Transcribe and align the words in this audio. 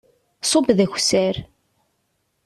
Ṣub 0.49 0.67
d 0.77 0.79
akessar. 0.85 1.35